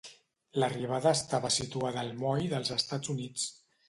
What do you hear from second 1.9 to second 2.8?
al Moll dels